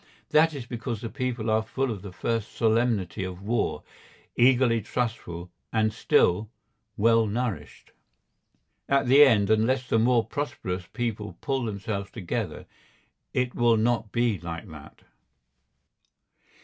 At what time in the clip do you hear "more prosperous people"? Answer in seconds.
9.99-11.37